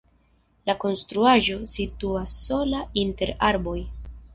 La 0.69 0.75
konstruaĵo 0.83 1.59
situas 1.75 2.41
sola 2.49 2.85
inter 3.07 3.39
arboj. 3.53 3.81